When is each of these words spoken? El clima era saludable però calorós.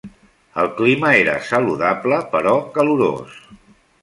El 0.61 0.69
clima 0.79 1.11
era 1.19 1.35
saludable 1.49 2.21
però 2.33 2.57
calorós. 2.79 3.39